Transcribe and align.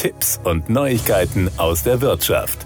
Tipps 0.00 0.40
und 0.44 0.70
Neuigkeiten 0.70 1.50
aus 1.58 1.82
der 1.82 2.00
Wirtschaft. 2.00 2.64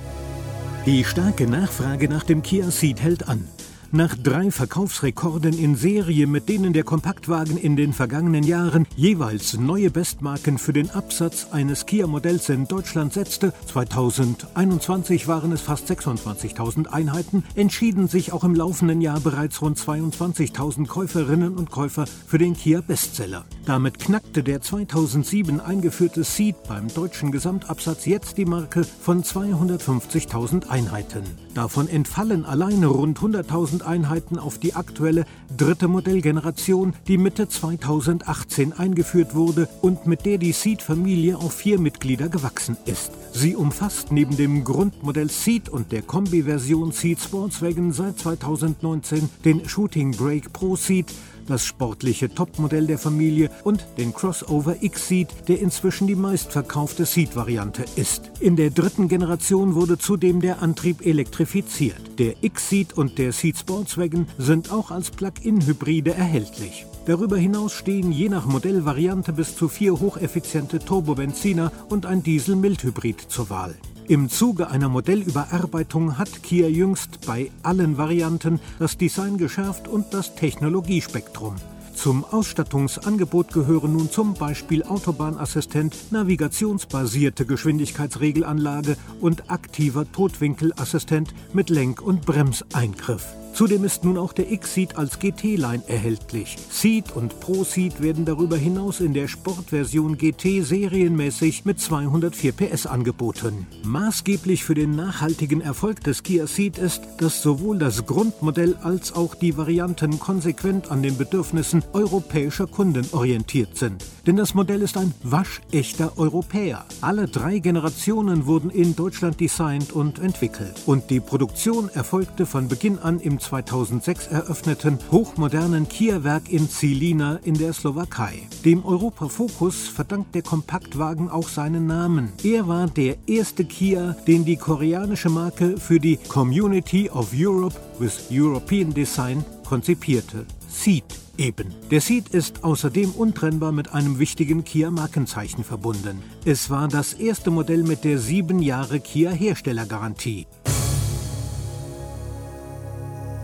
Die 0.87 1.03
starke 1.03 1.49
Nachfrage 1.49 2.09
nach 2.09 2.23
dem 2.23 2.43
Kia 2.43 2.71
Ceed 2.71 3.03
hält 3.03 3.27
an. 3.27 3.49
Nach 3.91 4.17
drei 4.17 4.53
Verkaufsrekorden 4.53 5.59
in 5.59 5.75
Serie, 5.75 6.29
mit 6.29 6.49
denen 6.49 6.73
der 6.73 6.85
Kompaktwagen 6.85 7.57
in 7.57 7.75
den 7.75 7.93
vergangenen 7.93 8.45
Jahren 8.45 8.87
jeweils 8.95 9.55
neue 9.55 9.91
Bestmarken 9.91 10.59
für 10.59 10.73
den 10.73 10.91
Absatz 10.91 11.49
eines 11.51 11.87
Kia-Modells 11.87 12.51
in 12.51 12.69
Deutschland 12.69 13.13
setzte, 13.13 13.53
2021 13.67 15.27
waren 15.27 15.51
es 15.51 15.61
fast 15.61 15.91
26.000 15.91 16.87
Einheiten, 16.87 17.43
entschieden 17.57 18.07
sich 18.07 18.33
auch 18.33 18.45
im 18.45 18.55
laufenden 18.55 19.01
Jahr 19.01 19.19
bereits 19.19 19.61
rund 19.61 19.77
22.000 19.77 20.87
Käuferinnen 20.87 21.57
und 21.57 21.73
Käufer 21.73 22.05
für 22.29 22.39
den 22.39 22.55
Kia 22.55 22.81
Bestseller. 22.81 23.45
Damit 23.67 23.99
knackte 23.99 24.43
der 24.43 24.61
2007 24.61 25.59
eingeführte 25.59 26.23
Seat 26.23 26.55
beim 26.69 26.93
deutschen 26.93 27.33
Gesamtabsatz 27.33 28.05
jetzt 28.05 28.37
die 28.37 28.45
Marke 28.45 28.85
von 28.85 29.23
250.000 29.23 30.69
Einheiten. 30.69 31.23
Davon 31.55 31.89
entfallen 31.89 32.45
alleine 32.45 32.89
rund 32.89 33.19
100.000 33.19 33.81
Einheiten 33.81 34.39
auf 34.39 34.59
die 34.59 34.75
aktuelle 34.75 35.25
dritte 35.57 35.89
Modellgeneration, 35.89 36.93
die 37.09 37.17
Mitte 37.17 37.49
2018 37.49 38.75
eingeführt 38.75 39.35
wurde 39.35 39.67
und 39.81 40.07
mit 40.07 40.27
der 40.27 40.37
die 40.37 40.53
Seat-Familie 40.53 41.39
auf 41.39 41.55
vier 41.55 41.81
Mitglieder 41.81 42.29
gewachsen 42.29 42.77
ist. 42.85 43.13
Sie 43.33 43.57
umfasst 43.57 44.13
neben 44.13 44.37
dem 44.37 44.65
Grundmodell 44.65 45.31
Seat 45.31 45.71
und 45.71 45.91
der 45.91 46.03
Kombi-Version 46.03 46.93
Seat 46.93 47.21
Sportswagen 47.21 47.93
seit 47.93 48.19
2019 48.19 49.31
den 49.45 49.67
Shooting 49.67 50.11
Brake 50.11 50.51
Pro 50.51 50.77
Seat, 50.77 51.07
das 51.47 51.65
sportliche 51.65 52.33
Topmodell 52.33 52.87
der 52.87 52.99
Familie 52.99 53.51
und 53.65 53.87
den 53.99 54.13
Crossover 54.13 54.77
X-Seat, 54.81 55.49
der 55.49 55.61
inzwischen 55.61 56.07
die 56.07 56.15
meistverkaufte 56.15 57.07
Seat-Variante 57.07 57.85
ist. 57.97 58.31
In 58.41 58.57
der 58.57 58.71
dritten 58.71 59.09
Generation 59.09 59.75
wurde 59.75 59.99
zudem 59.99 60.41
der 60.41 60.63
Antrieb 60.63 61.05
elektrifiziert. 61.05 62.19
Der 62.19 62.35
X-Seat 62.43 62.93
und 62.93 63.19
der 63.19 63.33
Seat 63.33 63.59
Sportswagen 63.59 64.27
sind 64.39 64.73
auch 64.73 64.91
als 64.91 65.11
Plug-in-Hybride 65.11 66.15
erhältlich. 66.15 66.87
Darüber 67.07 67.37
hinaus 67.37 67.73
stehen 67.73 68.13
je 68.13 68.29
nach 68.29 68.47
Modellvariante 68.47 69.33
bis 69.33 69.57
zu 69.57 69.69
vier 69.69 70.01
hocheffiziente 70.01 70.79
Turbobenziner 70.79 71.71
und 71.91 72.07
ein 72.07 72.23
Diesel-Mild-Hybrid 72.23 73.21
zur 73.21 73.51
Wahl. 73.51 73.75
Im 74.07 74.29
Zuge 74.29 74.71
einer 74.71 74.91
Modellüberarbeitung 74.91 76.19
hat 76.19 76.43
Kia 76.43 76.69
jüngst 76.69 77.25
bei 77.27 77.51
allen 77.63 77.97
Varianten 77.97 78.61
das 78.79 78.99
Design 78.99 79.39
geschärft 79.39 79.89
und 79.89 80.13
das 80.13 80.35
Technologiespektrum. 80.35 81.57
Zum 81.95 82.23
Ausstattungsangebot 82.23 83.53
gehören 83.55 83.95
nun 83.95 84.11
zum 84.11 84.35
Beispiel 84.35 84.83
Autobahnassistent, 84.83 86.13
navigationsbasierte 86.13 87.47
Geschwindigkeitsregelanlage 87.47 88.99
und 89.23 89.51
aktiver 89.51 90.11
Totwinkelassistent 90.13 91.33
mit 91.55 91.71
Lenk- 91.71 92.03
und 92.03 92.27
Bremseingriff. 92.27 93.35
Zudem 93.55 93.85
ist 93.85 94.03
nun 94.03 94.19
auch 94.19 94.33
der 94.33 94.51
X-Seat 94.51 94.97
als 94.97 95.21
GT-Line 95.21 95.85
erhältlich. 95.87 96.57
Seat 96.71 97.15
und 97.15 97.39
Pro 97.39 97.63
Seat 97.63 98.03
werden 98.03 98.25
darüber 98.25 98.57
hinaus 98.57 98.99
in 98.99 99.15
der 99.15 99.29
Sportversion 99.29 100.19
GT 100.19 100.65
serienmäßig 100.65 101.65
mit 101.65 101.79
204 101.79 102.51
PS 102.51 102.87
angeboten. 102.87 103.69
Maßgeblich 103.85 104.65
für 104.65 104.75
den 104.75 104.97
nachhaltigen 104.97 105.61
Erfolg 105.61 106.03
des 106.03 106.25
Kia 106.25 106.49
Ceed 106.49 106.79
ist, 106.79 107.03
dass 107.19 107.43
sowohl 107.43 107.79
das 107.79 108.07
Grundmodell 108.07 108.75
als 108.83 109.13
auch 109.13 109.37
die 109.37 109.57
Varianten 109.57 110.19
konsequent 110.19 110.91
an 110.91 111.05
den 111.05 111.17
Bedürfnissen 111.17 111.85
europäischer 111.93 112.67
Kunden 112.67 113.07
orientiert 113.13 113.77
sind. 113.77 114.05
Denn 114.27 114.37
das 114.37 114.55
Modell 114.55 114.81
ist 114.81 114.97
ein 114.97 115.13
waschechter 115.23 116.17
Europäer. 116.17 116.87
Alle 117.03 117.29
drei 117.29 117.59
Generationen 117.59 118.47
wurden 118.47 118.71
in 118.71 118.97
Deutschland 118.97 119.39
designt 119.39 119.93
und 119.93 120.19
entwickelt. 120.19 120.83
Und 120.87 121.11
die 121.11 121.21
Produktion 121.21 121.91
erfolgte 121.91 122.47
von 122.47 122.69
Beginn 122.69 122.99
an 122.99 123.21
im 123.21 123.39
2006 123.39 124.29
eröffneten 124.29 124.99
hochmodernen 125.11 125.89
Kia-Werk 125.89 126.51
in 126.51 126.71
Zilina 126.71 127.39
in 127.45 127.55
der 127.55 127.75
Slowakei. 127.75 128.43
Dem 128.65 128.85
Europa 128.85 129.29
Focus 129.29 129.89
verdankt 129.89 130.35
der 130.35 130.43
Kompaktwagen 130.43 131.29
auch 131.29 131.49
seinen 131.49 131.87
Namen. 131.87 132.33
Er 132.43 132.67
war 132.67 132.87
der 132.87 133.17
erste 133.27 133.65
Kia, 133.65 134.17
den 134.27 134.45
die 134.45 134.57
koreanische 134.57 135.29
Marke 135.29 135.77
für 135.77 136.01
die 136.01 136.17
Community 136.17 137.11
of 137.11 137.33
Europe 137.35 137.77
with 137.99 138.29
European 138.31 138.95
Design 138.95 139.45
konzipierte. 139.65 140.47
Seat 140.75 141.05
eben. 141.39 141.73
Der 141.91 142.01
Seat 142.01 142.29
ist 142.31 142.65
außerdem 142.65 143.13
untrennbar 143.13 143.73
mit 143.73 143.95
einem 143.95 144.19
wichtigen 144.19 144.65
Kia-Markenzeichen 144.65 145.65
verbunden. 145.65 146.23
Es 146.45 146.69
war 146.69 146.89
das 146.89 147.15
erste 147.15 147.51
Modell 147.51 147.85
mit 147.85 148.05
der 148.05 148.19
sieben 148.19 148.61
Jahre 148.61 149.01
Kia-Herstellergarantie. 149.01 150.47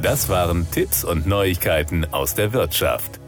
Das 0.03 0.29
waren 0.29 0.67
Tipps 0.71 1.05
und 1.05 1.27
Neuigkeiten 1.27 2.05
aus 2.07 2.35
der 2.35 2.53
Wirtschaft. 2.53 3.20